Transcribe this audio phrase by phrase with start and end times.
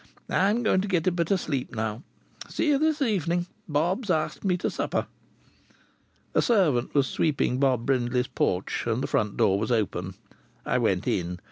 [0.31, 2.01] I'm going to get a bit of sleep now.
[2.49, 5.05] See you this evening, Bob's asked me to supper."
[6.33, 10.15] A servant was sweeping Bob Brindley's porch and the front door was open.
[10.65, 11.37] I went in.